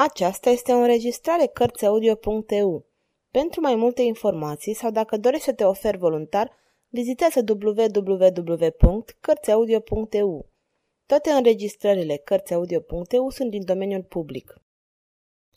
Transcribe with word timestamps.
Aceasta 0.00 0.50
este 0.50 0.72
o 0.72 0.76
înregistrare 0.76 1.46
Cărțiaudio.eu. 1.46 2.86
Pentru 3.30 3.60
mai 3.60 3.74
multe 3.74 4.02
informații 4.02 4.74
sau 4.74 4.90
dacă 4.90 5.16
dorești 5.16 5.44
să 5.44 5.52
te 5.52 5.64
oferi 5.64 5.96
voluntar, 5.96 6.52
vizitează 6.88 7.44
www.cărțiaudio.eu. 7.48 10.48
Toate 11.06 11.30
înregistrările 11.30 12.16
Cărțiaudio.eu 12.16 13.30
sunt 13.30 13.50
din 13.50 13.64
domeniul 13.64 14.02
public. 14.02 14.60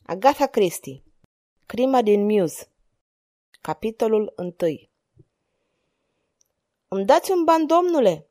Agatha 0.04 0.46
Christie 0.46 1.04
Crima 1.66 2.02
din 2.02 2.26
Muse 2.26 2.68
Capitolul 3.62 4.34
1 4.38 4.56
Îmi 6.88 7.06
dați 7.06 7.32
un 7.32 7.44
ban, 7.44 7.66
domnule?" 7.66 8.30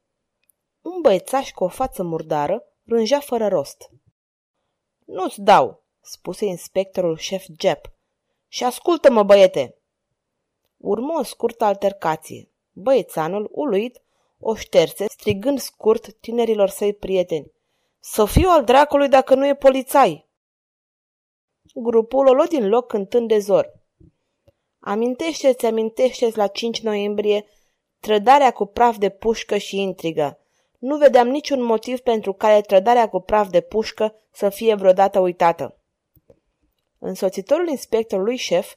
Un 0.83 1.01
băiețaș 1.01 1.51
cu 1.51 1.65
o 1.65 1.69
față 1.69 2.03
murdară 2.03 2.65
rângea 2.85 3.21
fără 3.21 3.49
rost. 3.49 3.91
Nu-ți 5.05 5.41
dau, 5.41 5.81
spuse 6.01 6.45
inspectorul 6.45 7.17
șef 7.17 7.45
Jep. 7.61 7.91
Și 8.49 8.65
ascultă-mă, 8.65 9.23
băiete! 9.23 9.75
Urmă 10.77 11.19
o 11.19 11.23
scurtă 11.23 11.65
altercație. 11.65 12.49
Băiețanul, 12.73 13.49
uluit, 13.53 14.01
o 14.39 14.55
șterse, 14.55 15.07
strigând 15.09 15.59
scurt 15.59 16.13
tinerilor 16.13 16.69
săi 16.69 16.95
prieteni. 16.95 17.53
Să 18.01 18.25
fiu 18.25 18.49
al 18.49 18.65
dracului 18.65 19.09
dacă 19.09 19.35
nu 19.35 19.47
e 19.47 19.55
polițai! 19.55 20.29
Grupul 21.75 22.27
o 22.27 22.33
luă 22.33 22.47
din 22.47 22.69
loc 22.69 22.87
cântând 22.87 23.29
de 23.29 23.39
zor. 23.39 23.79
Amintește-ți, 24.81 25.67
amintește-ți 25.67 26.37
la 26.37 26.47
5 26.47 26.81
noiembrie 26.81 27.47
trădarea 28.01 28.53
cu 28.53 28.67
praf 28.67 28.97
de 28.97 29.09
pușcă 29.09 29.57
și 29.57 29.81
intrigă. 29.81 30.39
Nu 30.79 30.97
vedeam 30.97 31.29
niciun 31.29 31.63
motiv 31.63 31.99
pentru 31.99 32.33
care 32.33 32.61
trădarea 32.61 33.09
cu 33.09 33.21
praf 33.21 33.49
de 33.49 33.61
pușcă 33.61 34.15
să 34.31 34.49
fie 34.49 34.75
vreodată 34.75 35.19
uitată. 35.19 35.80
Însoțitorul 37.03 37.69
inspectorului 37.69 38.37
șef, 38.37 38.75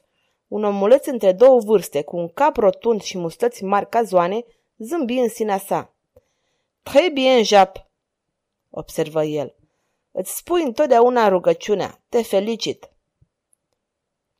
un 0.48 0.64
omuleț 0.64 1.06
între 1.06 1.32
două 1.32 1.60
vârste, 1.60 2.02
cu 2.02 2.16
un 2.16 2.28
cap 2.28 2.56
rotund 2.56 3.02
și 3.02 3.18
mustăți 3.18 3.64
mari 3.64 3.88
ca 3.88 4.02
zoane, 4.02 4.44
zâmbi 4.78 5.18
în 5.18 5.28
sinea 5.28 5.58
sa. 5.58 5.94
Très 6.82 7.12
bien, 7.12 7.42
Jap, 7.42 7.86
observă 8.70 9.24
el. 9.24 9.54
Îți 10.12 10.36
spui 10.36 10.62
întotdeauna 10.62 11.28
rugăciunea. 11.28 12.02
Te 12.08 12.22
felicit. 12.22 12.90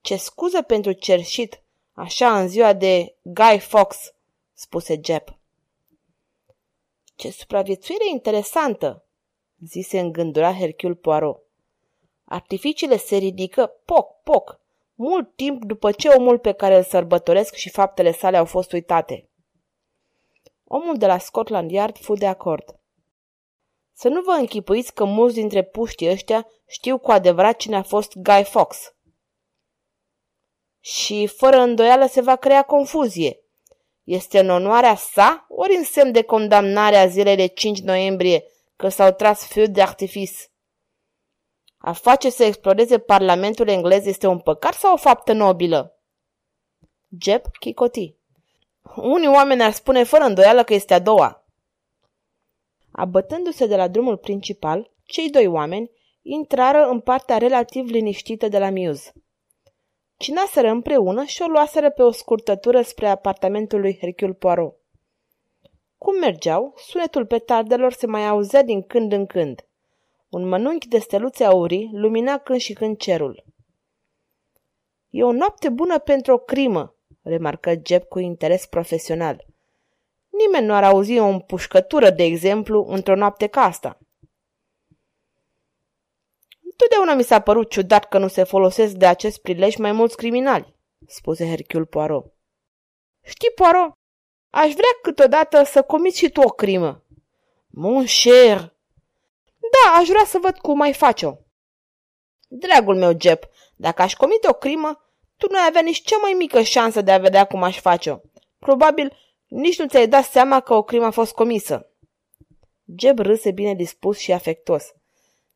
Ce 0.01 0.17
scuză 0.17 0.63
pentru 0.63 0.93
cerșit, 0.93 1.63
așa 1.93 2.39
în 2.39 2.48
ziua 2.48 2.73
de 2.73 3.15
Guy 3.23 3.59
Fox, 3.59 4.15
spuse 4.53 5.01
Jep. 5.05 5.39
Ce 7.15 7.31
supraviețuire 7.31 8.05
interesantă, 8.11 9.05
zise 9.67 9.98
îngândura 9.98 10.55
Hercule 10.55 10.95
Poirot. 10.95 11.44
Artificiile 12.25 12.97
se 12.97 13.17
ridică 13.17 13.67
poc, 13.84 14.22
poc, 14.22 14.61
mult 14.94 15.36
timp 15.36 15.64
după 15.64 15.92
ce 15.92 16.08
omul 16.08 16.39
pe 16.39 16.53
care 16.53 16.77
îl 16.77 16.83
sărbătoresc 16.83 17.55
și 17.55 17.70
faptele 17.70 18.12
sale 18.12 18.36
au 18.36 18.44
fost 18.44 18.72
uitate. 18.72 19.28
Omul 20.64 20.97
de 20.97 21.06
la 21.06 21.19
Scotland 21.19 21.70
Yard 21.70 21.98
fu 21.98 22.14
de 22.14 22.27
acord. 22.27 22.78
Să 23.92 24.08
nu 24.08 24.20
vă 24.20 24.30
închipuiți 24.30 24.95
că 24.95 25.05
mulți 25.05 25.34
dintre 25.34 25.62
puștii 25.62 26.11
ăștia 26.11 26.47
știu 26.67 26.98
cu 26.98 27.11
adevărat 27.11 27.56
cine 27.56 27.77
a 27.77 27.83
fost 27.83 28.12
Guy 28.17 28.45
Fox. 28.45 28.95
Și 30.80 31.27
fără 31.27 31.56
îndoială 31.56 32.06
se 32.06 32.20
va 32.20 32.36
crea 32.36 32.62
confuzie. 32.62 33.39
Este 34.05 34.39
în 34.39 34.50
onoarea 34.50 34.95
sa 34.95 35.47
ori 35.48 35.77
în 35.77 35.84
semn 35.84 36.12
de 36.12 36.22
condamnare 36.22 36.97
a 36.97 37.06
zilei 37.06 37.36
de 37.36 37.47
5 37.47 37.80
noiembrie 37.80 38.45
că 38.77 38.89
s-au 38.89 39.12
tras 39.12 39.47
fiu 39.47 39.67
de 39.67 39.83
artifice? 39.83 40.54
A 41.87 41.93
face 41.93 42.31
să 42.31 42.45
explodeze 42.45 42.99
Parlamentul 42.99 43.69
englez 43.69 44.07
este 44.07 44.27
un 44.27 44.39
păcat 44.39 44.75
sau 44.75 44.93
o 44.93 44.97
faptă 44.97 45.33
nobilă? 45.33 45.99
Jeb 47.21 47.43
chicoti. 47.59 48.15
Unii 48.97 49.29
oameni 49.29 49.63
ar 49.63 49.73
spune 49.73 50.03
fără 50.03 50.25
îndoială 50.25 50.64
că 50.64 50.75
este 50.75 50.95
a 50.95 50.98
doua. 50.98 51.45
Abătându-se 52.92 53.67
de 53.67 53.77
la 53.77 53.89
drumul 53.89 54.17
principal, 54.17 54.91
cei 55.03 55.31
doi 55.31 55.47
oameni 55.47 55.91
intrară 56.23 56.86
în 56.89 57.01
partea 57.01 57.39
relativ 57.39 57.89
liniștită 57.89 58.48
de 58.48 58.58
la 58.58 58.70
Muse. 58.70 59.13
Cinaseră 60.17 60.69
împreună 60.69 61.25
și 61.25 61.42
o 61.42 61.47
luaseră 61.47 61.91
pe 61.91 62.03
o 62.03 62.11
scurtătură 62.11 62.83
spre 62.83 63.08
apartamentul 63.08 63.81
lui 63.81 63.98
Hercule 64.01 64.33
Poirot. 64.33 64.77
Cum 65.98 66.19
mergeau, 66.19 66.75
sunetul 66.77 67.27
petardelor 67.27 67.92
se 67.92 68.07
mai 68.07 68.27
auzea 68.27 68.63
din 68.63 68.83
când 68.83 69.13
în 69.13 69.27
când. 69.27 69.64
Un 70.34 70.48
mănunchi 70.48 70.89
de 70.89 70.98
steluțe 70.98 71.45
aurii 71.45 71.90
lumina 71.92 72.39
când 72.39 72.61
și 72.61 72.72
când 72.72 72.96
cerul. 72.98 73.45
E 75.11 75.24
o 75.24 75.33
noapte 75.33 75.68
bună 75.68 75.98
pentru 75.98 76.33
o 76.33 76.39
crimă, 76.39 76.95
remarcă 77.22 77.74
Jeb 77.84 78.02
cu 78.02 78.18
interes 78.18 78.67
profesional. 78.67 79.45
Nimeni 80.28 80.67
nu 80.67 80.74
ar 80.74 80.84
auzi 80.84 81.18
o 81.18 81.24
împușcătură, 81.24 82.11
de 82.11 82.22
exemplu, 82.22 82.86
într-o 82.89 83.17
noapte 83.17 83.46
ca 83.46 83.61
asta. 83.61 83.98
Întotdeauna 86.62 87.14
mi 87.14 87.22
s-a 87.22 87.40
părut 87.40 87.70
ciudat 87.70 88.08
că 88.08 88.18
nu 88.18 88.28
se 88.28 88.42
folosesc 88.42 88.95
de 88.95 89.06
acest 89.06 89.40
prilej 89.40 89.77
mai 89.77 89.92
mulți 89.92 90.16
criminali, 90.16 90.74
spuse 91.06 91.48
Hercule 91.48 91.84
Poirot. 91.84 92.33
Știi, 93.22 93.51
Poirot, 93.51 93.92
aș 94.51 94.72
vrea 94.72 94.98
câteodată 95.02 95.62
să 95.62 95.83
comiți 95.83 96.18
și 96.18 96.30
tu 96.30 96.40
o 96.40 96.48
crimă. 96.48 97.02
Mon 97.66 98.05
cher, 98.05 98.73
da, 99.84 99.98
aș 99.98 100.08
vrea 100.08 100.24
să 100.24 100.39
văd 100.42 100.58
cum 100.58 100.77
mai 100.77 100.92
face-o. 100.92 101.34
Dragul 102.48 102.96
meu, 102.96 103.12
Jep, 103.20 103.45
dacă 103.77 104.02
aș 104.02 104.14
comite 104.14 104.48
o 104.48 104.52
crimă, 104.52 105.05
tu 105.36 105.46
nu 105.50 105.58
ai 105.58 105.64
avea 105.68 105.80
nici 105.80 106.02
cea 106.02 106.17
mai 106.17 106.33
mică 106.33 106.62
șansă 106.62 107.00
de 107.00 107.12
a 107.12 107.18
vedea 107.18 107.45
cum 107.45 107.62
aș 107.62 107.80
face-o. 107.80 108.17
Probabil 108.58 109.17
nici 109.46 109.78
nu 109.78 109.86
ți-ai 109.86 110.08
dat 110.08 110.24
seama 110.24 110.61
că 110.61 110.74
o 110.74 110.83
crimă 110.83 111.05
a 111.05 111.11
fost 111.11 111.33
comisă. 111.33 111.90
Jeb 112.98 113.18
râse 113.18 113.50
bine 113.50 113.74
dispus 113.74 114.18
și 114.18 114.33
afectos. 114.33 114.84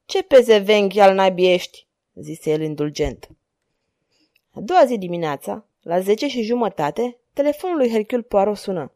Ce 0.05 0.23
pezevenghi 0.23 1.01
al 1.01 1.15
naibii 1.15 1.53
ești, 1.53 1.87
zise 2.15 2.51
el 2.51 2.61
indulgent. 2.61 3.29
A 4.51 4.61
doua 4.61 4.85
zi 4.85 4.99
dimineața, 4.99 5.67
la 5.81 6.01
zece 6.01 6.29
și 6.29 6.43
jumătate, 6.43 7.19
telefonul 7.33 7.77
lui 7.77 7.91
Hercule 7.91 8.23
Poirot 8.23 8.57
sună. 8.57 8.93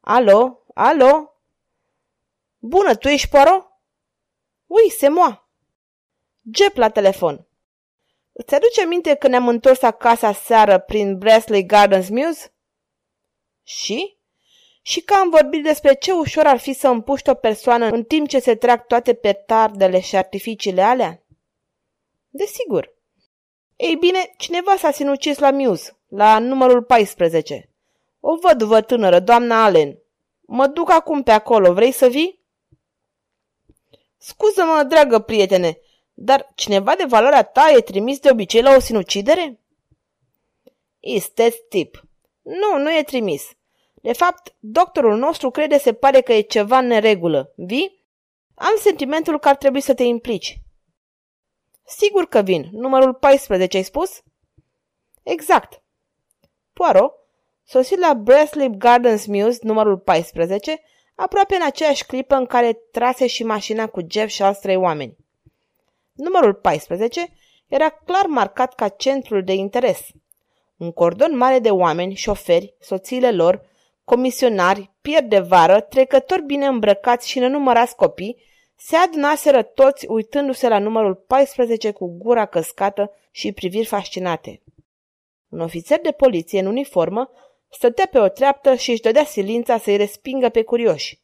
Alo? 0.00 0.62
Alo? 0.74 1.34
Bună, 2.58 2.94
tu 2.94 3.08
ești 3.08 3.28
Poirot? 3.28 3.75
Ui, 4.66 4.90
se 4.90 5.08
moa! 5.08 5.48
Jep 6.52 6.76
la 6.76 6.90
telefon. 6.90 7.46
Îți 8.32 8.54
aduce 8.54 8.84
minte 8.84 9.14
că 9.14 9.28
ne-am 9.28 9.48
întors 9.48 9.82
acasă 9.82 10.32
seară 10.32 10.78
prin 10.78 11.18
Bresley 11.18 11.66
Gardens 11.66 12.08
Muse? 12.08 12.54
Și? 13.62 14.16
Și 14.82 15.00
că 15.00 15.14
am 15.14 15.30
vorbit 15.30 15.62
despre 15.62 15.94
ce 15.94 16.12
ușor 16.12 16.46
ar 16.46 16.58
fi 16.58 16.72
să 16.72 16.88
împuști 16.88 17.30
o 17.30 17.34
persoană 17.34 17.86
în 17.86 18.04
timp 18.04 18.28
ce 18.28 18.38
se 18.38 18.54
trag 18.54 18.86
toate 18.86 19.14
petardele 19.14 20.00
și 20.00 20.16
artificiile 20.16 20.82
alea? 20.82 21.22
Desigur. 22.28 22.94
Ei 23.76 23.96
bine, 23.96 24.34
cineva 24.36 24.76
s-a 24.76 24.90
sinucis 24.90 25.38
la 25.38 25.50
Muse, 25.50 25.98
la 26.08 26.38
numărul 26.38 26.82
14. 26.82 27.70
O 28.20 28.36
văduvă 28.36 28.80
tânără, 28.80 29.20
doamna 29.20 29.64
Allen. 29.64 29.98
Mă 30.40 30.66
duc 30.66 30.90
acum 30.90 31.22
pe 31.22 31.30
acolo, 31.30 31.72
vrei 31.72 31.92
să 31.92 32.06
vii? 32.06 32.35
Scuză-mă, 34.16 34.82
dragă 34.82 35.18
prietene, 35.18 35.78
dar 36.14 36.52
cineva 36.54 36.94
de 36.94 37.04
valoarea 37.04 37.42
ta 37.42 37.70
e 37.76 37.80
trimis 37.80 38.18
de 38.18 38.30
obicei 38.30 38.62
la 38.62 38.74
o 38.74 38.80
sinucidere? 38.80 39.60
Este 41.00 41.54
tip. 41.68 42.04
Nu, 42.42 42.78
nu 42.78 42.96
e 42.96 43.02
trimis. 43.02 43.50
De 43.94 44.12
fapt, 44.12 44.54
doctorul 44.58 45.16
nostru 45.16 45.50
crede 45.50 45.78
se 45.78 45.92
pare 45.92 46.20
că 46.20 46.32
e 46.32 46.40
ceva 46.40 46.78
în 46.78 46.86
neregulă. 46.86 47.52
Vii? 47.56 48.04
Am 48.54 48.76
sentimentul 48.80 49.38
că 49.38 49.48
ar 49.48 49.56
trebui 49.56 49.80
să 49.80 49.94
te 49.94 50.02
implici. 50.02 50.60
Sigur 51.84 52.26
că 52.26 52.40
vin. 52.40 52.68
Numărul 52.72 53.14
14 53.14 53.76
ai 53.76 53.82
spus? 53.82 54.22
Exact. 55.22 55.82
Poirot, 56.72 57.12
sosit 57.64 57.98
la 57.98 58.14
Breslip 58.14 58.74
Gardens 58.74 59.26
Muse, 59.26 59.58
numărul 59.62 59.98
14, 59.98 60.80
aproape 61.16 61.54
în 61.54 61.62
aceeași 61.64 62.06
clipă 62.06 62.34
în 62.34 62.46
care 62.46 62.72
trase 62.72 63.26
și 63.26 63.44
mașina 63.44 63.86
cu 63.86 64.06
Jeff 64.10 64.28
și 64.28 64.42
alți 64.42 64.60
trei 64.60 64.76
oameni. 64.76 65.16
Numărul 66.12 66.54
14 66.54 67.28
era 67.68 67.88
clar 67.88 68.26
marcat 68.26 68.74
ca 68.74 68.88
centrul 68.88 69.44
de 69.44 69.52
interes. 69.52 70.06
Un 70.76 70.92
cordon 70.92 71.36
mare 71.36 71.58
de 71.58 71.70
oameni, 71.70 72.14
șoferi, 72.14 72.74
soțiile 72.80 73.32
lor, 73.32 73.60
comisionari, 74.04 74.90
pierd 75.00 75.28
de 75.28 75.38
vară, 75.38 75.80
trecători 75.80 76.42
bine 76.42 76.66
îmbrăcați 76.66 77.28
și 77.28 77.38
nenumărați 77.38 77.96
copii, 77.96 78.36
se 78.76 78.96
adunaseră 78.96 79.62
toți 79.62 80.06
uitându-se 80.08 80.68
la 80.68 80.78
numărul 80.78 81.14
14 81.14 81.90
cu 81.90 82.16
gura 82.18 82.46
căscată 82.46 83.12
și 83.30 83.52
priviri 83.52 83.86
fascinate. 83.86 84.62
Un 85.48 85.60
ofițer 85.60 86.00
de 86.00 86.10
poliție 86.10 86.60
în 86.60 86.66
uniformă 86.66 87.30
Stătea 87.68 88.06
pe 88.06 88.18
o 88.18 88.28
treaptă 88.28 88.74
și 88.74 88.90
își 88.90 89.00
dădea 89.00 89.24
silința 89.24 89.78
să-i 89.78 89.96
respingă 89.96 90.48
pe 90.48 90.62
curioși. 90.62 91.20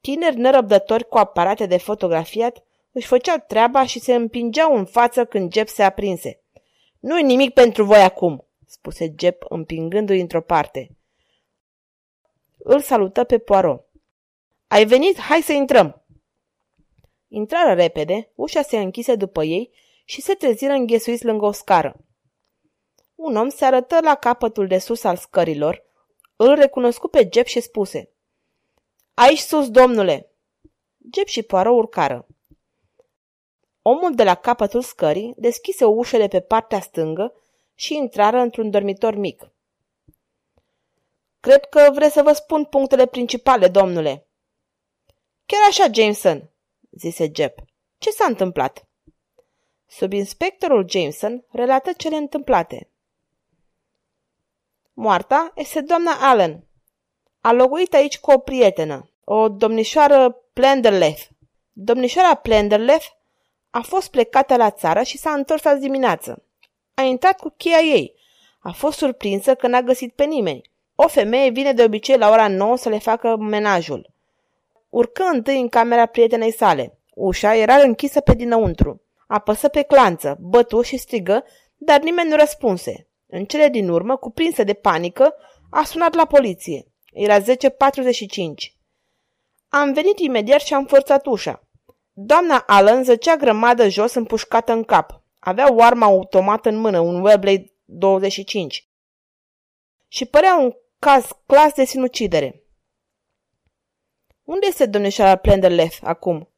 Tineri 0.00 0.36
nerăbdători 0.36 1.08
cu 1.08 1.18
aparate 1.18 1.66
de 1.66 1.76
fotografiat 1.76 2.64
își 2.92 3.06
făceau 3.06 3.36
treaba 3.46 3.86
și 3.86 3.98
se 3.98 4.14
împingeau 4.14 4.76
în 4.76 4.84
față 4.84 5.24
când 5.24 5.52
Jeb 5.52 5.68
se 5.68 5.82
aprinse. 5.82 6.40
Nu-i 7.00 7.22
nimic 7.22 7.52
pentru 7.52 7.84
voi 7.84 8.02
acum, 8.02 8.46
spuse 8.66 9.14
Jeb 9.18 9.34
împingându-i 9.48 10.20
într-o 10.20 10.40
parte. 10.40 10.90
Îl 12.58 12.80
salută 12.80 13.24
pe 13.24 13.38
Poirot. 13.38 13.86
Ai 14.66 14.84
venit? 14.84 15.18
Hai 15.18 15.40
să 15.40 15.52
intrăm! 15.52 16.04
Intrară 17.28 17.72
repede, 17.72 18.30
ușa 18.34 18.62
se 18.62 18.78
închise 18.78 19.14
după 19.14 19.44
ei 19.44 19.70
și 20.04 20.20
se 20.20 20.34
treziră 20.34 20.72
înghesuiți 20.72 21.24
lângă 21.24 21.44
o 21.44 21.52
scară. 21.52 21.96
Un 23.16 23.36
om 23.36 23.48
se 23.48 23.64
arătă 23.64 24.00
la 24.00 24.14
capătul 24.14 24.66
de 24.66 24.78
sus 24.78 25.04
al 25.04 25.16
scărilor, 25.16 25.84
îl 26.36 26.54
recunoscu 26.54 27.08
pe 27.08 27.28
Jeb 27.32 27.44
și 27.44 27.60
spuse 27.60 28.10
Aici 29.14 29.38
sus, 29.38 29.70
domnule! 29.70 30.30
Jeb 31.12 31.26
și 31.26 31.42
Poirot 31.42 31.76
urcară. 31.76 32.26
Omul 33.82 34.14
de 34.14 34.24
la 34.24 34.34
capătul 34.34 34.82
scării 34.82 35.34
deschise 35.36 35.84
o 35.84 35.88
ușă 35.88 36.16
de 36.16 36.28
pe 36.28 36.40
partea 36.40 36.80
stângă 36.80 37.34
și 37.74 37.94
intrară 37.94 38.38
într-un 38.38 38.70
dormitor 38.70 39.14
mic. 39.14 39.50
Cred 41.40 41.64
că 41.64 41.90
vreți 41.94 42.12
să 42.12 42.22
vă 42.22 42.32
spun 42.32 42.64
punctele 42.64 43.06
principale, 43.06 43.68
domnule. 43.68 44.26
Chiar 45.46 45.60
așa, 45.68 45.86
Jameson, 45.92 46.50
zise 46.90 47.30
Jeb. 47.34 47.52
Ce 47.98 48.10
s-a 48.10 48.24
întâmplat? 48.24 48.88
Subinspectorul 49.86 50.88
Jameson 50.88 51.44
relată 51.50 51.92
cele 51.92 52.16
întâmplate. 52.16 52.90
Moarta 54.98 55.52
este 55.54 55.80
doamna 55.80 56.16
Allen. 56.20 56.64
A 57.40 57.52
locuit 57.52 57.94
aici 57.94 58.18
cu 58.18 58.30
o 58.30 58.38
prietenă, 58.38 59.10
o 59.24 59.48
domnișoară 59.48 60.42
Plenderleff. 60.52 61.28
Domnișoara 61.72 62.34
Plenderleff 62.34 63.08
a 63.70 63.80
fost 63.80 64.10
plecată 64.10 64.56
la 64.56 64.70
țară 64.70 65.02
și 65.02 65.18
s-a 65.18 65.30
întors 65.30 65.64
azi 65.64 65.80
dimineață. 65.80 66.42
A 66.94 67.02
intrat 67.02 67.40
cu 67.40 67.54
cheia 67.56 67.78
ei. 67.78 68.14
A 68.58 68.72
fost 68.72 68.98
surprinsă 68.98 69.54
că 69.54 69.66
n-a 69.66 69.82
găsit 69.82 70.12
pe 70.12 70.24
nimeni. 70.24 70.70
O 70.94 71.08
femeie 71.08 71.50
vine 71.50 71.72
de 71.72 71.84
obicei 71.84 72.18
la 72.18 72.30
ora 72.30 72.48
9 72.48 72.76
să 72.76 72.88
le 72.88 72.98
facă 72.98 73.36
menajul. 73.36 74.10
Urcă 74.88 75.22
întâi 75.32 75.60
în 75.60 75.68
camera 75.68 76.06
prietenei 76.06 76.52
sale. 76.52 76.98
Ușa 77.14 77.54
era 77.54 77.74
închisă 77.74 78.20
pe 78.20 78.34
dinăuntru. 78.34 79.02
Apăsă 79.26 79.68
pe 79.68 79.82
clanță, 79.82 80.36
bătu 80.40 80.82
și 80.82 80.96
strigă, 80.96 81.44
dar 81.76 82.00
nimeni 82.00 82.28
nu 82.28 82.36
răspunse. 82.36 83.06
În 83.36 83.44
cele 83.44 83.68
din 83.68 83.88
urmă, 83.88 84.16
cuprinsă 84.16 84.64
de 84.64 84.74
panică, 84.74 85.34
a 85.70 85.84
sunat 85.84 86.14
la 86.14 86.24
poliție. 86.24 86.86
Era 87.12 87.40
10.45. 87.40 87.44
Am 89.68 89.92
venit 89.92 90.18
imediat 90.18 90.60
și 90.60 90.74
am 90.74 90.86
forțat 90.86 91.26
ușa. 91.26 91.68
Doamna 92.12 92.64
Allen 92.66 93.04
zăcea 93.04 93.36
grămadă 93.36 93.88
jos 93.88 94.14
împușcată 94.14 94.72
în 94.72 94.84
cap. 94.84 95.22
Avea 95.38 95.74
o 95.74 95.82
armă 95.82 96.04
automată 96.04 96.68
în 96.68 96.76
mână, 96.76 97.00
un 97.00 97.20
Webley 97.20 97.72
25. 97.84 98.88
Și 100.08 100.24
părea 100.24 100.56
un 100.56 100.74
caz 100.98 101.28
clas 101.46 101.72
de 101.72 101.84
sinucidere. 101.84 102.62
Unde 104.44 104.66
este 104.66 104.86
domnișoara 104.86 105.36
Plenderleff 105.36 106.02
acum? 106.02 106.48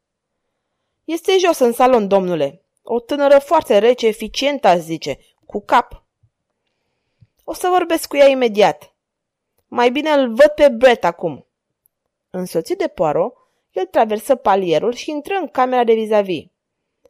Este 1.04 1.36
jos 1.38 1.58
în 1.58 1.72
salon, 1.72 2.08
domnule. 2.08 2.62
O 2.82 3.00
tânără 3.00 3.38
foarte 3.38 3.78
rece, 3.78 4.06
eficientă, 4.06 4.68
aș 4.68 4.78
zice, 4.78 5.18
cu 5.46 5.60
cap. 5.60 6.06
O 7.50 7.54
să 7.54 7.68
vorbesc 7.68 8.08
cu 8.08 8.16
ea 8.16 8.28
imediat. 8.28 8.94
Mai 9.66 9.90
bine 9.90 10.10
îl 10.10 10.34
văd 10.34 10.48
pe 10.54 10.68
Brett 10.68 11.04
acum. 11.04 11.46
Însoțit 12.30 12.78
de 12.78 12.88
Poirot, 12.88 13.34
el 13.70 13.84
traversă 13.84 14.34
palierul 14.34 14.92
și 14.92 15.10
intră 15.10 15.34
în 15.34 15.46
camera 15.46 15.84
de 15.84 15.92
vis-a-vis. 15.92 16.44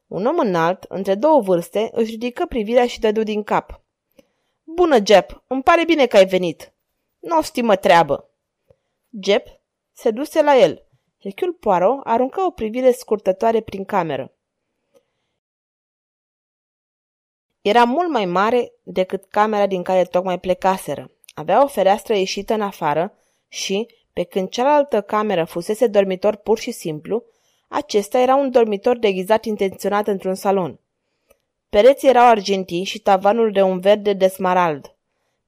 Un 0.07 0.27
om 0.27 0.39
înalt, 0.39 0.83
între 0.83 1.15
două 1.15 1.41
vârste, 1.41 1.89
își 1.93 2.11
ridică 2.11 2.47
privirea 2.47 2.87
și 2.87 3.01
dădu 3.01 3.23
din 3.23 3.43
cap. 3.43 3.81
Bună, 4.65 4.99
Jep, 5.07 5.43
îmi 5.47 5.63
pare 5.63 5.85
bine 5.85 6.07
că 6.07 6.17
ai 6.17 6.27
venit. 6.27 6.73
Nu 7.19 7.39
o 7.39 7.43
stimă 7.43 7.77
treabă. 7.77 8.31
Jep 9.23 9.47
se 9.93 10.11
duse 10.11 10.43
la 10.43 10.57
el. 10.57 10.85
Hercule 11.21 11.57
Poirot 11.61 12.01
aruncă 12.05 12.41
o 12.41 12.51
privire 12.51 12.91
scurtătoare 12.91 13.61
prin 13.61 13.85
cameră. 13.85 14.33
Era 17.69 17.85
mult 17.85 18.09
mai 18.09 18.25
mare 18.25 18.73
decât 18.83 19.25
camera 19.31 19.67
din 19.67 19.83
care 19.83 20.05
tocmai 20.05 20.39
plecaseră. 20.39 21.11
Avea 21.35 21.63
o 21.63 21.67
fereastră 21.67 22.15
ieșită 22.15 22.55
în 22.55 22.61
afară 22.61 23.15
și, 23.49 23.87
pe 24.13 24.23
când 24.23 24.49
cealaltă 24.49 25.01
cameră 25.01 25.45
fusese 25.45 25.87
dormitor 25.87 26.37
pur 26.37 26.59
și 26.59 26.71
simplu, 26.71 27.25
acesta 27.69 28.19
era 28.19 28.35
un 28.35 28.51
dormitor 28.51 28.99
deghizat 28.99 29.45
intenționat 29.45 30.07
într-un 30.07 30.35
salon. 30.35 30.81
Pereții 31.69 32.09
erau 32.09 32.27
argintii 32.27 32.85
și 32.85 32.99
tavanul 32.99 33.53
de 33.53 33.63
un 33.63 33.81
verde 33.81 34.13
de 34.13 34.29
smarald. 34.29 34.95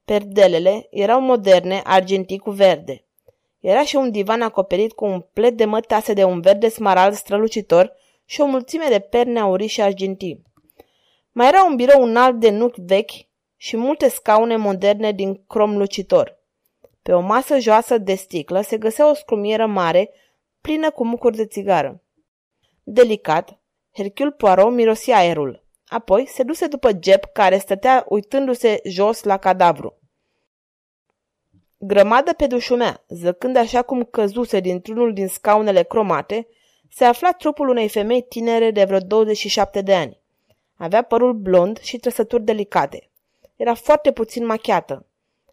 Perdelele 0.05 0.87
erau 0.89 1.21
moderne, 1.21 1.81
argintii 1.83 2.37
cu 2.37 2.51
verde. 2.51 3.03
Era 3.59 3.83
și 3.83 3.95
un 3.95 4.11
divan 4.11 4.41
acoperit 4.41 4.91
cu 4.91 5.05
un 5.05 5.25
plet 5.33 5.57
de 5.57 5.65
mătase 5.65 6.13
de 6.13 6.23
un 6.23 6.41
verde 6.41 6.69
smarald 6.69 7.13
strălucitor 7.13 7.93
și 8.25 8.41
o 8.41 8.45
mulțime 8.45 8.85
de 8.89 8.99
perne 8.99 9.39
aurii 9.39 9.67
și 9.67 9.81
argintii. 9.81 10.49
Mai 11.31 11.47
era 11.47 11.63
un 11.63 11.75
birou 11.75 12.03
înalt 12.03 12.39
de 12.39 12.49
nuc 12.49 12.75
vechi 12.75 13.11
și 13.55 13.77
multe 13.77 14.07
scaune 14.09 14.55
moderne 14.55 15.11
din 15.11 15.43
crom 15.47 15.77
lucitor. 15.77 16.39
Pe 17.01 17.13
o 17.13 17.19
masă 17.19 17.59
joasă 17.59 17.97
de 17.97 18.15
sticlă 18.15 18.61
se 18.61 18.77
găsea 18.77 19.09
o 19.09 19.13
scrumieră 19.13 19.65
mare, 19.65 20.09
plină 20.61 20.91
cu 20.91 21.05
mucuri 21.05 21.35
de 21.35 21.45
țigară. 21.45 22.03
Delicat, 22.83 23.59
Hercule 23.93 24.31
Poirot 24.31 24.71
mirosi 24.71 25.11
aerul. 25.11 25.63
Apoi 25.87 26.27
se 26.27 26.43
duse 26.43 26.67
după 26.67 26.89
Jeb, 27.03 27.23
care 27.33 27.57
stătea 27.57 28.05
uitându-se 28.09 28.79
jos 28.83 29.23
la 29.23 29.37
cadavru. 29.37 29.99
Grămadă 31.77 32.33
pe 32.33 32.47
dușumea, 32.47 33.03
zăcând 33.07 33.55
așa 33.55 33.81
cum 33.81 34.03
căzuse 34.03 34.59
dintr-unul 34.59 35.13
din 35.13 35.27
scaunele 35.27 35.83
cromate, 35.83 36.47
se 36.89 37.05
afla 37.05 37.31
trupul 37.31 37.69
unei 37.69 37.89
femei 37.89 38.21
tinere 38.21 38.71
de 38.71 38.83
vreo 38.83 38.99
27 38.99 39.81
de 39.81 39.95
ani. 39.95 40.20
Avea 40.81 41.01
părul 41.01 41.33
blond 41.33 41.79
și 41.79 41.97
trăsături 41.97 42.43
delicate. 42.43 43.09
Era 43.55 43.73
foarte 43.73 44.11
puțin 44.11 44.45
machiată. 44.45 45.05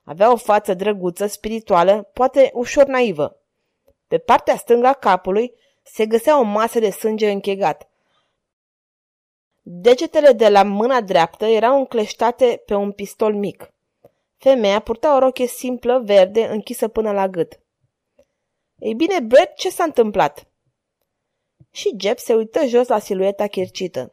Avea 0.02 0.32
o 0.32 0.36
față 0.36 0.74
drăguță, 0.74 1.26
spirituală, 1.26 2.02
poate 2.12 2.50
ușor 2.54 2.86
naivă. 2.86 3.36
Pe 4.06 4.18
partea 4.18 4.56
stângă 4.56 4.86
a 4.86 4.92
capului 4.92 5.54
se 5.82 6.06
găsea 6.06 6.38
o 6.38 6.42
masă 6.42 6.78
de 6.78 6.90
sânge 6.90 7.30
închegat. 7.30 7.88
Degetele 9.62 10.32
de 10.32 10.48
la 10.48 10.62
mâna 10.62 11.00
dreaptă 11.00 11.44
erau 11.44 11.78
încleștate 11.78 12.62
pe 12.66 12.74
un 12.74 12.92
pistol 12.92 13.34
mic. 13.34 13.72
Femeia 14.36 14.80
purta 14.80 15.16
o 15.16 15.18
roche 15.18 15.46
simplă, 15.46 15.98
verde, 16.04 16.46
închisă 16.46 16.88
până 16.88 17.12
la 17.12 17.28
gât. 17.28 17.60
Ei 18.78 18.94
bine, 18.94 19.20
Brett, 19.20 19.56
ce 19.56 19.70
s-a 19.70 19.84
întâmplat? 19.84 20.46
Și 21.70 21.96
Jeb 22.00 22.18
se 22.18 22.34
uită 22.34 22.66
jos 22.66 22.86
la 22.86 22.98
silueta 22.98 23.46
chircită. 23.46 24.12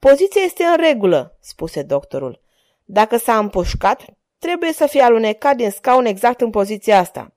Poziția 0.00 0.42
este 0.42 0.64
în 0.64 0.76
regulă, 0.76 1.36
spuse 1.40 1.82
doctorul. 1.82 2.40
Dacă 2.84 3.16
s-a 3.16 3.38
împușcat, 3.38 4.04
trebuie 4.38 4.72
să 4.72 4.86
fie 4.86 5.02
alunecat 5.02 5.56
din 5.56 5.70
scaun 5.70 6.04
exact 6.04 6.40
în 6.40 6.50
poziția 6.50 6.98
asta. 6.98 7.34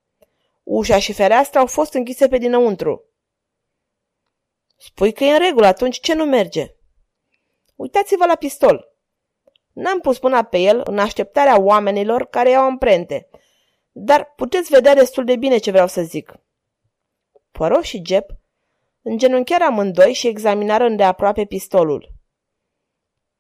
Ușa 0.63 1.00
și 1.00 1.13
fereastra 1.13 1.60
au 1.60 1.65
fost 1.65 1.93
închise 1.93 2.27
pe 2.27 2.38
dinăuntru. 2.38 3.03
Spui 4.77 5.13
că 5.13 5.24
e 5.24 5.32
în 5.32 5.39
regulă, 5.39 5.65
atunci 5.65 6.00
ce 6.00 6.13
nu 6.13 6.25
merge? 6.25 6.75
Uitați-vă 7.75 8.25
la 8.25 8.36
pistol. 8.36 8.88
N-am 9.74 10.00
pus 10.00 10.20
mâna 10.20 10.43
pe 10.43 10.58
el 10.58 10.82
în 10.86 11.00
așteptarea 11.00 11.60
oamenilor 11.60 12.25
care 12.25 12.50
iau 12.50 12.63
amprente, 12.63 13.29
dar 13.91 14.34
puteți 14.36 14.70
vedea 14.70 14.93
destul 14.93 15.25
de 15.25 15.36
bine 15.36 15.58
ce 15.58 15.72
vreau 15.72 15.88
să 15.88 16.01
zic. 16.01 16.34
Poirot 17.51 17.84
și 17.84 18.01
Jep 18.05 18.29
îngenunchiară 19.01 19.63
amândoi 19.63 20.13
și 20.13 20.27
examinară 20.27 20.84
îndeaproape 20.84 21.46
pistolul. 21.46 22.12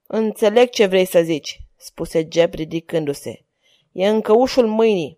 Înțeleg 0.07 0.69
ce 0.69 0.85
vrei 0.85 1.05
să 1.05 1.21
zici, 1.21 1.59
spuse 1.75 2.27
Jeb 2.31 2.53
ridicându-se. 2.53 3.43
E 3.91 4.07
încă 4.07 4.33
ușul 4.33 4.67
mâinii. 4.67 5.17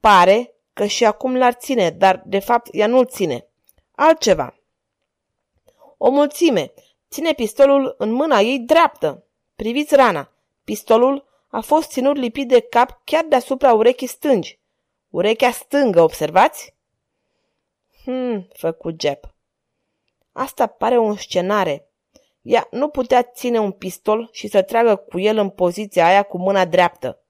Pare 0.00 0.54
că 0.72 0.86
și 0.86 1.04
acum 1.04 1.36
l-ar 1.36 1.52
ține, 1.52 1.90
dar 1.90 2.22
de 2.26 2.38
fapt 2.38 2.68
ea 2.72 2.86
nu-l 2.86 3.06
ține. 3.06 3.46
Altceva. 3.94 4.54
O 5.96 6.10
mulțime. 6.10 6.72
Ține 7.10 7.32
pistolul 7.32 7.94
în 7.98 8.10
mâna 8.10 8.38
ei 8.38 8.58
dreaptă. 8.58 9.24
Priviți 9.56 9.94
rana. 9.94 10.32
Pistolul 10.64 11.24
a 11.48 11.60
fost 11.60 11.90
ținut 11.90 12.16
lipit 12.16 12.48
de 12.48 12.60
cap 12.60 13.00
chiar 13.04 13.24
deasupra 13.24 13.72
urechii 13.72 14.06
stângi. 14.06 14.58
Urechea 15.10 15.50
stângă, 15.50 16.00
observați? 16.00 16.74
Hmm, 18.04 18.48
făcut 18.52 19.00
Jeb. 19.00 19.18
Asta 20.32 20.66
pare 20.66 20.98
o 20.98 21.16
scenare. 21.16 21.87
Ea 22.48 22.68
nu 22.70 22.88
putea 22.88 23.22
ține 23.22 23.58
un 23.58 23.72
pistol 23.72 24.28
și 24.32 24.48
să 24.48 24.62
tragă 24.62 24.96
cu 24.96 25.18
el 25.18 25.36
în 25.38 25.48
poziția 25.50 26.06
aia 26.06 26.22
cu 26.22 26.38
mâna 26.38 26.64
dreaptă. 26.64 27.22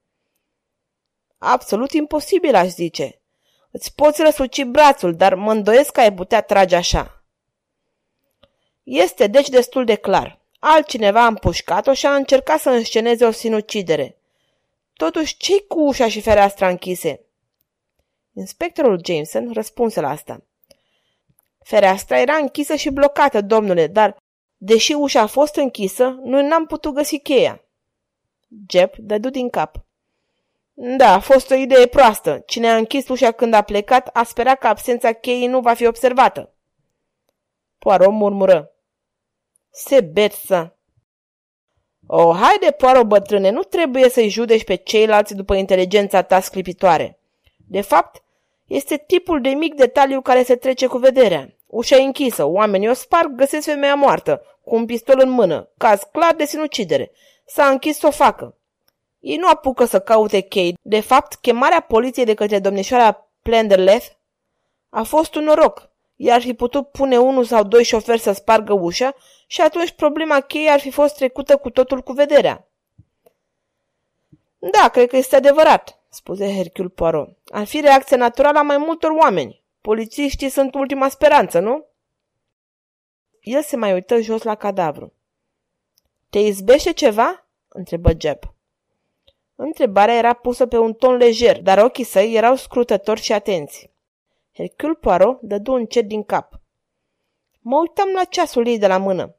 Absolut 1.37 1.91
imposibil, 1.91 2.55
aș 2.55 2.67
zice. 2.67 3.21
Îți 3.71 3.95
poți 3.95 4.21
răsuci 4.21 4.63
brațul, 4.63 5.15
dar 5.15 5.35
mă 5.35 5.51
îndoiesc 5.51 5.91
că 5.91 5.99
ai 5.99 6.13
putea 6.13 6.41
trage 6.41 6.75
așa. 6.75 7.23
Este 8.83 9.27
deci 9.27 9.49
destul 9.49 9.85
de 9.85 9.95
clar. 9.95 10.39
Altcineva 10.59 11.23
a 11.23 11.27
împușcat-o 11.27 11.93
și 11.93 12.05
a 12.05 12.15
încercat 12.15 12.59
să 12.59 12.69
însceneze 12.69 13.25
o 13.25 13.31
sinucidere. 13.31 14.17
Totuși, 14.93 15.37
ce 15.37 15.61
cu 15.61 15.79
ușa 15.79 16.07
și 16.07 16.21
fereastra 16.21 16.67
închise? 16.67 17.21
Inspectorul 18.33 19.01
Jameson 19.05 19.51
răspunse 19.53 20.01
la 20.01 20.09
asta. 20.09 20.43
Fereastra 21.63 22.19
era 22.19 22.35
închisă 22.35 22.75
și 22.75 22.89
blocată, 22.89 23.41
domnule, 23.41 23.87
dar, 23.87 24.17
deși 24.61 24.93
ușa 24.93 25.21
a 25.21 25.27
fost 25.27 25.55
închisă, 25.55 26.19
noi 26.23 26.47
n-am 26.47 26.65
putut 26.65 26.93
găsi 26.93 27.19
cheia. 27.19 27.63
Jeb 28.69 28.91
dădu 28.97 29.29
din 29.29 29.49
cap. 29.49 29.85
Da, 30.73 31.13
a 31.13 31.19
fost 31.19 31.51
o 31.51 31.55
idee 31.55 31.85
proastă. 31.85 32.43
Cine 32.45 32.69
a 32.69 32.75
închis 32.75 33.07
ușa 33.07 33.31
când 33.31 33.53
a 33.53 33.61
plecat 33.61 34.09
a 34.13 34.23
sperat 34.23 34.59
că 34.59 34.67
absența 34.67 35.13
cheii 35.13 35.47
nu 35.47 35.59
va 35.59 35.73
fi 35.73 35.85
observată. 35.85 36.53
Poirot 37.77 38.11
murmură. 38.11 38.71
Se 39.69 40.01
beță. 40.01 40.77
O, 42.07 42.21
oh, 42.21 42.35
haide, 42.41 42.71
Poirot 42.71 43.07
bătrâne, 43.07 43.49
nu 43.49 43.61
trebuie 43.61 44.09
să-i 44.09 44.29
judești 44.29 44.65
pe 44.65 44.75
ceilalți 44.75 45.35
după 45.35 45.53
inteligența 45.53 46.21
ta 46.21 46.39
sclipitoare. 46.39 47.19
De 47.67 47.81
fapt, 47.81 48.23
este 48.65 49.03
tipul 49.07 49.41
de 49.41 49.49
mic 49.49 49.73
detaliu 49.73 50.21
care 50.21 50.43
se 50.43 50.55
trece 50.55 50.87
cu 50.87 50.97
vederea. 50.97 51.58
Ușa 51.71 51.95
e 51.95 52.03
închisă, 52.03 52.45
oamenii 52.45 52.89
o 52.89 52.93
sparg, 52.93 53.35
găsesc 53.35 53.65
femeia 53.65 53.95
moartă, 53.95 54.41
cu 54.63 54.75
un 54.75 54.85
pistol 54.85 55.19
în 55.19 55.29
mână, 55.29 55.69
caz 55.77 56.01
clar 56.11 56.35
de 56.35 56.45
sinucidere. 56.45 57.11
S-a 57.45 57.67
închis 57.67 57.97
să 57.97 58.07
o 58.07 58.11
facă. 58.11 58.55
Ei 59.19 59.37
nu 59.37 59.47
apucă 59.47 59.85
să 59.85 59.99
caute 59.99 60.41
Kate. 60.41 60.73
De 60.81 60.99
fapt, 60.99 61.35
chemarea 61.35 61.79
poliției 61.79 62.25
de 62.25 62.33
către 62.33 62.59
domnișoara 62.59 63.27
Plenderleth 63.41 64.07
a 64.89 65.03
fost 65.03 65.35
un 65.35 65.43
noroc. 65.43 65.89
I-ar 66.15 66.41
fi 66.41 66.53
putut 66.53 66.87
pune 66.87 67.17
unul 67.17 67.43
sau 67.43 67.63
doi 67.63 67.83
șoferi 67.83 68.19
să 68.19 68.31
spargă 68.31 68.73
ușa 68.73 69.15
și 69.47 69.61
atunci 69.61 69.91
problema 69.91 70.39
cheii 70.39 70.69
ar 70.69 70.79
fi 70.79 70.91
fost 70.91 71.15
trecută 71.15 71.57
cu 71.57 71.69
totul 71.69 72.01
cu 72.01 72.11
vederea. 72.11 72.67
Da, 74.57 74.87
cred 74.87 75.09
că 75.09 75.17
este 75.17 75.35
adevărat, 75.35 75.99
spuse 76.09 76.55
Hercule 76.55 76.87
Poirot. 76.87 77.29
Ar 77.51 77.65
fi 77.65 77.79
reacția 77.79 78.17
naturală 78.17 78.57
a 78.57 78.61
mai 78.61 78.77
multor 78.77 79.11
oameni. 79.11 79.58
Polițiștii 79.81 80.49
sunt 80.49 80.75
ultima 80.75 81.09
speranță, 81.09 81.59
nu? 81.59 81.85
El 83.41 83.61
se 83.61 83.75
mai 83.75 83.93
uită 83.93 84.19
jos 84.19 84.41
la 84.41 84.55
cadavru. 84.55 85.13
Te 86.29 86.39
izbește 86.39 86.93
ceva? 86.93 87.47
întrebă 87.67 88.11
Jeb. 88.17 88.39
Întrebarea 89.55 90.17
era 90.17 90.33
pusă 90.33 90.65
pe 90.67 90.77
un 90.77 90.93
ton 90.93 91.15
lejer, 91.15 91.61
dar 91.61 91.77
ochii 91.77 92.03
săi 92.03 92.33
erau 92.33 92.55
scrutători 92.55 93.21
și 93.21 93.33
atenți. 93.33 93.91
Hercule 94.53 94.93
Poirot 94.93 95.41
dădu 95.41 95.73
încet 95.73 96.05
din 96.05 96.23
cap. 96.23 96.59
Mă 97.59 97.79
uitam 97.79 98.09
la 98.09 98.23
ceasul 98.23 98.67
ei 98.67 98.77
de 98.77 98.87
la 98.87 98.97
mână. 98.97 99.35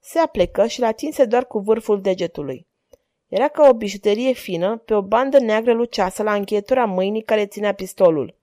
Se 0.00 0.18
aplecă 0.18 0.66
și 0.66 0.80
l-atinse 0.80 1.24
doar 1.24 1.46
cu 1.46 1.58
vârful 1.58 2.00
degetului. 2.00 2.66
Era 3.28 3.48
ca 3.48 3.68
o 3.68 3.74
bijuterie 3.74 4.32
fină 4.32 4.76
pe 4.76 4.94
o 4.94 5.02
bandă 5.02 5.38
neagră 5.38 5.72
lucioasă 5.72 6.22
la 6.22 6.34
încheietura 6.34 6.84
mâinii 6.84 7.22
care 7.22 7.46
ținea 7.46 7.74
pistolul. 7.74 8.37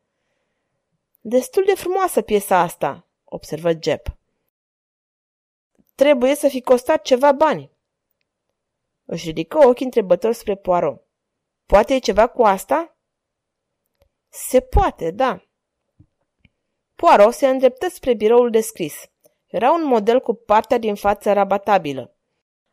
Destul 1.28 1.64
de 1.66 1.76
frumoasă 1.76 2.22
piesa 2.22 2.60
asta, 2.60 3.08
observă 3.24 3.72
Jeb. 3.82 4.02
Trebuie 5.96 6.36
să 6.36 6.48
fi 6.48 6.62
costat 6.62 7.02
ceva 7.02 7.32
bani. 7.32 7.72
Își 9.06 9.26
ridică 9.26 9.68
ochii 9.68 9.86
întrebător 9.86 10.34
spre 10.34 10.56
Poirot. 10.56 11.04
Poate 11.66 11.94
e 11.94 12.00
ceva 12.00 12.28
cu 12.28 12.44
asta? 12.44 12.98
Se 14.30 14.60
poate, 14.60 15.12
da. 15.12 15.44
Poirot 16.96 17.34
se 17.34 17.48
îndreptă 17.48 17.90
spre 17.90 18.14
biroul 18.14 18.50
descris. 18.50 19.10
Era 19.48 19.72
un 19.72 19.84
model 19.84 20.20
cu 20.20 20.34
partea 20.34 20.78
din 20.78 20.96
față 20.96 21.34
rabatabilă. 21.34 22.16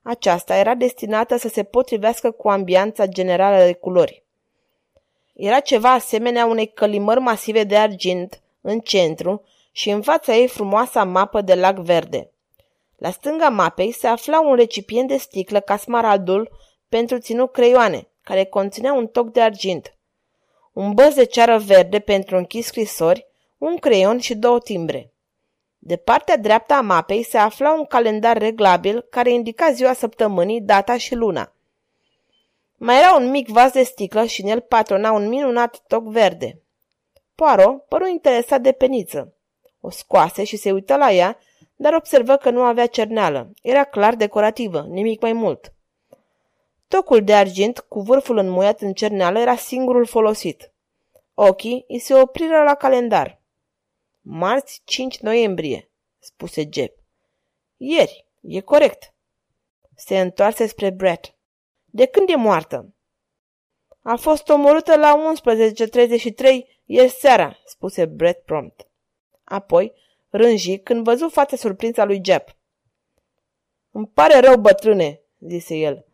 Aceasta 0.02 0.56
era 0.56 0.75
destinată 0.75 1.37
să 1.37 1.49
se 1.49 1.64
potrivească 1.64 2.30
cu 2.30 2.49
ambianța 2.49 3.06
generală 3.06 3.64
de 3.64 3.75
culori. 3.75 4.25
Era 5.32 5.61
ceva 5.61 5.92
asemenea 5.92 6.47
unei 6.47 6.73
călimări 6.73 7.21
masive 7.21 7.64
de 7.64 7.76
argint 7.76 8.42
în 8.62 8.81
centru 8.81 9.45
și 9.73 9.90
în 9.90 10.02
fața 10.02 10.35
ei 10.35 10.49
frumoasa 10.49 11.04
mapă 11.04 11.40
de 11.40 11.54
lac 11.54 11.76
verde. 11.76 12.31
La 12.97 13.11
stânga 13.11 13.49
mapei 13.49 13.92
se 13.92 14.07
afla 14.07 14.40
un 14.40 14.54
recipient 14.54 15.09
de 15.09 15.16
sticlă 15.16 15.61
ca 15.61 15.76
smaraldul 15.76 16.50
pentru 16.88 17.19
ținut 17.19 17.52
creioane, 17.52 18.09
care 18.23 18.45
conținea 18.45 18.92
un 18.92 19.07
toc 19.07 19.33
de 19.33 19.40
argint. 19.40 19.97
Un 20.73 20.92
băz 20.92 21.14
de 21.14 21.25
ceară 21.25 21.59
verde 21.59 21.99
pentru 21.99 22.37
închis 22.37 22.66
scrisori, 22.66 23.26
un 23.59 23.76
creion 23.76 24.19
și 24.19 24.35
două 24.35 24.59
timbre. 24.59 25.12
De 25.78 25.97
partea 25.97 26.37
dreaptă 26.37 26.75
a 26.75 26.81
mapei 26.81 27.23
se 27.23 27.38
afla 27.38 27.73
un 27.73 27.85
calendar 27.85 28.38
reglabil 28.38 29.07
care 29.11 29.31
indica 29.31 29.73
ziua 29.73 29.92
săptămânii, 29.92 30.61
data 30.61 30.97
și 30.97 31.14
luna. 31.14 31.52
Mai 32.76 32.99
era 32.99 33.14
un 33.14 33.31
mic 33.31 33.49
vas 33.49 33.73
de 33.73 33.83
sticlă 33.83 34.25
și 34.25 34.42
în 34.42 34.49
el 34.49 34.61
patrona 34.61 35.12
un 35.12 35.28
minunat 35.28 35.83
toc 35.87 36.04
verde. 36.04 36.61
Poirot 37.35 37.83
păru 37.83 38.07
interesat 38.07 38.61
de 38.61 38.73
peniță. 38.73 39.35
O 39.81 39.91
scoase 39.91 40.45
și 40.45 40.57
se 40.57 40.73
uită 40.73 40.97
la 40.97 41.12
ea 41.12 41.39
dar 41.83 41.95
observă 41.95 42.37
că 42.37 42.51
nu 42.51 42.62
avea 42.62 42.87
cerneală. 42.87 43.53
Era 43.62 43.85
clar 43.85 44.15
decorativă, 44.15 44.87
nimic 44.89 45.21
mai 45.21 45.33
mult. 45.33 45.75
Tocul 46.89 47.25
de 47.25 47.35
argint, 47.35 47.79
cu 47.79 48.01
vârful 48.01 48.37
înmuiat 48.37 48.81
în 48.81 48.93
cerneală, 48.93 49.39
era 49.39 49.57
singurul 49.57 50.07
folosit. 50.07 50.73
Ochii 51.35 51.85
îi 51.89 51.99
se 51.99 52.15
opriră 52.15 52.62
la 52.62 52.75
calendar. 52.75 53.43
Marți 54.21 54.83
5 54.85 55.19
noiembrie, 55.19 55.91
spuse 56.19 56.69
Jeb. 56.73 56.91
Ieri, 57.77 58.27
e 58.41 58.61
corect. 58.61 59.15
Se 59.97 60.21
întoarse 60.21 60.67
spre 60.67 60.91
Brett. 60.91 61.35
De 61.85 62.07
când 62.07 62.29
e 62.29 62.37
moartă? 62.37 62.95
A 64.03 64.17
fost 64.17 64.49
omorâtă 64.49 64.97
la 64.97 65.33
11.33 65.35 66.72
ieri 66.85 67.11
seara, 67.11 67.59
spuse 67.65 68.05
Brett 68.05 68.45
prompt. 68.45 68.87
Apoi 69.45 69.93
rânji 70.31 70.79
când 70.79 71.05
văzu 71.05 71.29
fața 71.29 71.57
surprinsă 71.57 72.01
a 72.01 72.05
lui 72.05 72.21
Jep. 72.25 72.57
Îmi 73.91 74.07
pare 74.15 74.39
rău, 74.39 74.57
bătrâne, 74.57 75.21
zise 75.39 75.75
el. 75.75 76.05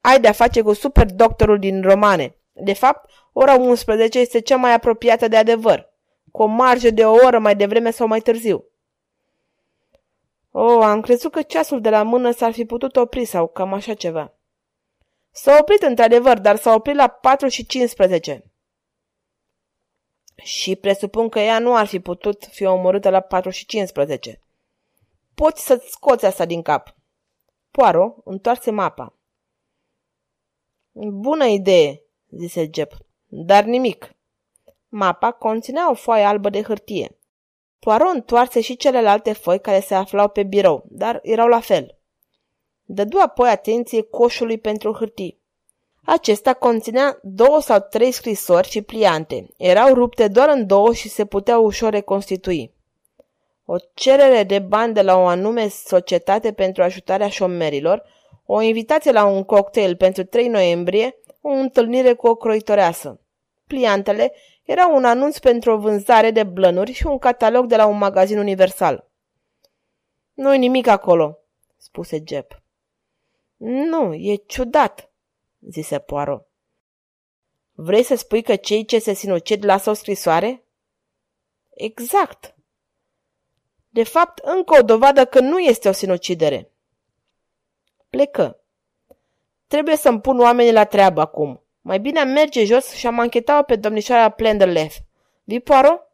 Ai 0.00 0.20
de-a 0.20 0.32
face 0.32 0.62
cu 0.62 0.72
super 0.72 1.06
doctorul 1.06 1.58
din 1.58 1.82
romane. 1.82 2.36
De 2.52 2.72
fapt, 2.72 3.10
ora 3.32 3.54
11 3.54 4.18
este 4.18 4.40
cea 4.40 4.56
mai 4.56 4.72
apropiată 4.72 5.28
de 5.28 5.36
adevăr, 5.36 5.92
cu 6.30 6.42
o 6.42 6.46
marjă 6.46 6.90
de 6.90 7.06
o 7.06 7.12
oră 7.12 7.38
mai 7.38 7.56
devreme 7.56 7.90
sau 7.90 8.06
mai 8.06 8.20
târziu. 8.20 8.64
Oh, 10.50 10.84
am 10.84 11.00
crezut 11.00 11.32
că 11.32 11.42
ceasul 11.42 11.80
de 11.80 11.90
la 11.90 12.02
mână 12.02 12.30
s-ar 12.30 12.52
fi 12.52 12.64
putut 12.64 12.96
opri 12.96 13.24
sau 13.24 13.46
cam 13.46 13.72
așa 13.72 13.94
ceva. 13.94 14.32
S-a 15.30 15.56
oprit 15.60 15.82
într-adevăr, 15.82 16.38
dar 16.38 16.56
s-a 16.56 16.74
oprit 16.74 16.94
la 16.94 17.08
4 17.08 17.48
și 17.48 17.66
15. 17.66 18.44
Și 20.42 20.76
presupun 20.76 21.28
că 21.28 21.38
ea 21.38 21.58
nu 21.58 21.76
ar 21.76 21.86
fi 21.86 22.00
putut 22.00 22.44
fi 22.44 22.64
omorâtă 22.64 23.10
la 23.10 23.20
4 23.20 23.50
și 23.50 23.66
15. 23.66 24.40
Poți 25.34 25.64
să-ți 25.64 25.90
scoți 25.90 26.26
asta 26.26 26.44
din 26.44 26.62
cap. 26.62 26.94
Poaro 27.70 28.16
întoarse 28.24 28.70
mapa. 28.70 29.12
Bună 30.98 31.46
idee, 31.46 32.02
zise 32.30 32.70
Jeb, 32.74 32.88
dar 33.26 33.64
nimic. 33.64 34.14
Mapa 34.88 35.32
conținea 35.32 35.90
o 35.90 35.94
foaie 35.94 36.24
albă 36.24 36.48
de 36.48 36.62
hârtie. 36.62 37.16
Poirot 37.78 38.14
întoarse 38.14 38.60
și 38.60 38.76
celelalte 38.76 39.32
foi 39.32 39.60
care 39.60 39.80
se 39.80 39.94
aflau 39.94 40.28
pe 40.28 40.42
birou, 40.42 40.84
dar 40.88 41.20
erau 41.22 41.48
la 41.48 41.60
fel. 41.60 41.98
Dădu 42.84 43.18
apoi 43.18 43.48
atenție 43.48 44.02
coșului 44.02 44.58
pentru 44.58 44.92
hârtii. 44.92 45.38
Acesta 46.06 46.54
conținea 46.54 47.18
două 47.22 47.60
sau 47.60 47.78
trei 47.80 48.10
scrisori 48.10 48.68
și 48.68 48.82
pliante. 48.82 49.46
Erau 49.56 49.94
rupte 49.94 50.28
doar 50.28 50.48
în 50.48 50.66
două 50.66 50.92
și 50.92 51.08
se 51.08 51.24
puteau 51.24 51.64
ușor 51.64 51.90
reconstitui. 51.90 52.74
O 53.64 53.76
cerere 53.94 54.42
de 54.42 54.58
bani 54.58 54.94
de 54.94 55.02
la 55.02 55.16
o 55.16 55.26
anume 55.26 55.68
societate 55.68 56.52
pentru 56.52 56.82
ajutarea 56.82 57.28
șomerilor, 57.28 58.02
o 58.44 58.60
invitație 58.60 59.12
la 59.12 59.24
un 59.24 59.44
cocktail 59.44 59.96
pentru 59.96 60.24
3 60.24 60.48
noiembrie, 60.48 61.16
o 61.40 61.48
întâlnire 61.48 62.12
cu 62.12 62.26
o 62.26 62.34
croitoreasă. 62.34 63.20
Pliantele 63.66 64.32
erau 64.64 64.96
un 64.96 65.04
anunț 65.04 65.38
pentru 65.38 65.72
o 65.72 65.78
vânzare 65.78 66.30
de 66.30 66.42
blănuri 66.42 66.92
și 66.92 67.06
un 67.06 67.18
catalog 67.18 67.66
de 67.66 67.76
la 67.76 67.86
un 67.86 67.98
magazin 67.98 68.38
universal. 68.38 69.08
Nu-i 70.34 70.58
nimic 70.58 70.86
acolo, 70.86 71.38
spuse 71.76 72.22
Jeb. 72.26 72.46
Nu, 73.56 74.14
e 74.14 74.34
ciudat, 74.46 75.10
zise 75.70 75.98
Poirot. 75.98 76.48
Vrei 77.72 78.02
să 78.02 78.14
spui 78.14 78.42
că 78.42 78.56
cei 78.56 78.84
ce 78.84 78.98
se 78.98 79.12
sinucid 79.12 79.64
lasă 79.64 79.90
o 79.90 79.92
scrisoare? 79.92 80.64
Exact. 81.70 82.54
De 83.88 84.02
fapt, 84.02 84.38
încă 84.38 84.78
o 84.78 84.82
dovadă 84.82 85.24
că 85.24 85.40
nu 85.40 85.58
este 85.58 85.88
o 85.88 85.92
sinucidere. 85.92 86.70
Plecă. 88.10 88.60
Trebuie 89.66 89.96
să-mi 89.96 90.20
pun 90.20 90.40
oamenii 90.40 90.72
la 90.72 90.84
treabă 90.84 91.20
acum. 91.20 91.62
Mai 91.80 92.00
bine 92.00 92.20
am 92.20 92.28
merge 92.28 92.64
jos 92.64 92.92
și 92.92 93.06
am 93.06 93.18
anchetat 93.18 93.66
pe 93.66 93.76
domnișoara 93.76 94.28
Plenderleaf. 94.28 94.96
Vii, 95.44 95.60
Poirot? 95.60 96.10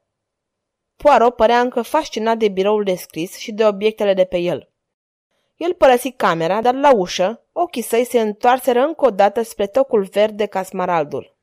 Poirot 0.97 1.37
părea 1.37 1.61
încă 1.61 1.83
fascinat 1.83 2.39
de 2.39 2.49
biroul 2.49 2.85
descris 2.85 3.37
și 3.37 3.53
de 3.53 3.67
obiectele 3.67 4.15
de 4.15 4.25
pe 4.25 4.39
el. 4.39 4.72
El 5.65 5.73
părăsi 5.73 6.11
camera, 6.11 6.61
dar 6.61 6.75
la 6.75 6.95
ușă, 6.95 7.47
ochii 7.53 7.83
săi 7.83 8.05
se 8.05 8.21
întoarseră 8.21 8.81
încă 8.81 9.05
o 9.05 9.11
dată 9.11 9.43
spre 9.43 9.67
tocul 9.67 10.03
verde 10.03 10.47
ca 10.47 10.63
smaraldul. 10.63 11.37